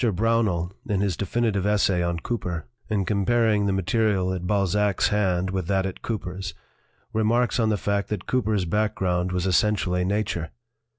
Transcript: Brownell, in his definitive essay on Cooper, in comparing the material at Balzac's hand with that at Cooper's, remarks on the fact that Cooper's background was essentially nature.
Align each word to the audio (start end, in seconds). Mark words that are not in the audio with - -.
Brownell, 0.15 0.73
in 0.87 1.01
his 1.01 1.15
definitive 1.15 1.63
essay 1.67 2.01
on 2.01 2.21
Cooper, 2.21 2.65
in 2.89 3.05
comparing 3.05 3.67
the 3.67 3.71
material 3.71 4.33
at 4.33 4.47
Balzac's 4.47 5.09
hand 5.09 5.51
with 5.51 5.67
that 5.67 5.85
at 5.85 6.01
Cooper's, 6.01 6.55
remarks 7.13 7.59
on 7.59 7.69
the 7.69 7.77
fact 7.77 8.09
that 8.09 8.25
Cooper's 8.25 8.65
background 8.65 9.31
was 9.31 9.45
essentially 9.45 10.03
nature. 10.03 10.49